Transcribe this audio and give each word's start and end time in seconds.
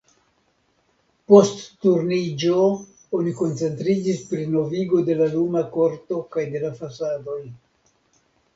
Post 1.31 1.59
Turniĝo 1.85 2.63
oni 3.19 3.35
koncentriĝis 3.43 4.25
pri 4.33 4.49
novigo 4.55 5.05
de 5.13 5.19
la 5.23 5.29
luma 5.37 5.65
korto 5.79 6.21
kaj 6.37 6.49
de 6.57 6.67
la 6.67 6.75
fasadoj. 6.83 7.41